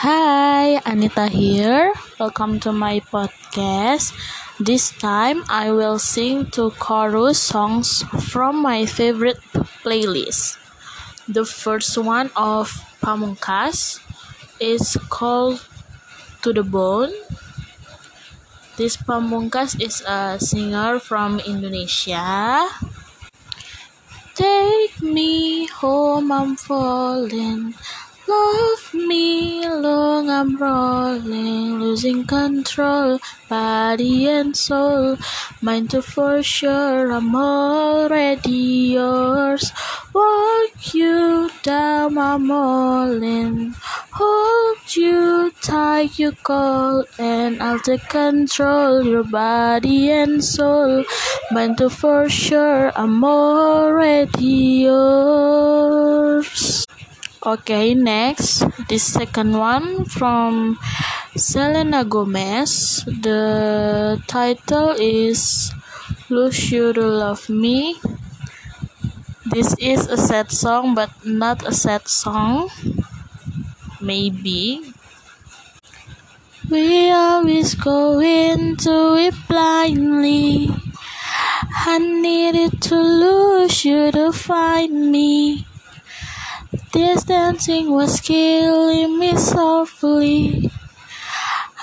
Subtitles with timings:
[0.00, 1.92] Hi, Anita here.
[2.16, 4.16] Welcome to my podcast.
[4.56, 8.00] This time I will sing two chorus songs
[8.32, 9.44] from my favorite
[9.84, 10.56] playlist.
[11.28, 12.72] The first one of
[13.04, 14.00] Pamungkas
[14.56, 15.68] is called
[16.48, 17.12] To the Bone.
[18.80, 22.72] This Pamungkas is a singer from Indonesia.
[24.32, 27.76] Take me home, I'm falling.
[28.30, 35.16] Love me long, I'm rolling, losing control, body and soul.
[35.60, 39.72] Mind to for sure, I'm already yours.
[40.14, 43.74] Walk you down, I'm all in.
[44.12, 51.02] Hold you tight, you call, and I'll take control, your body and soul.
[51.50, 56.86] Mind to for sure, I'm already yours.
[57.40, 60.76] Okay, next, this second one from
[61.34, 63.00] Selena Gomez.
[63.08, 65.72] The title is
[66.28, 67.96] Lose You to Love Me.
[69.48, 72.68] This is a sad song, but not a sad song.
[74.02, 74.92] Maybe.
[76.68, 80.68] We always go into it blindly.
[81.88, 85.69] I needed to lose you to find me.
[86.92, 90.68] This dancing was killing me softly.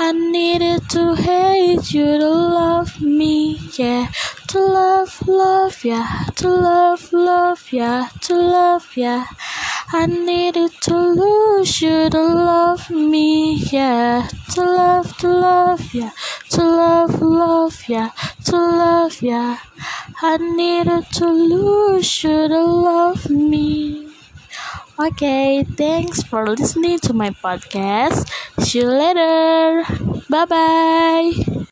[0.00, 4.10] I needed to hate you to love me, yeah.
[4.48, 6.24] To love, love, yeah.
[6.34, 8.08] To love, love, yeah.
[8.22, 9.26] To love, yeah.
[9.92, 14.28] I needed to lose you to love me, yeah.
[14.54, 16.10] To love, to love, yeah.
[16.50, 18.10] To love, love, yeah.
[18.46, 19.58] To love, yeah.
[20.20, 24.05] I needed to lose you to love me.
[24.98, 28.24] Okay, thanks for listening to my podcast.
[28.60, 29.84] See you later.
[30.28, 31.32] Bye bye.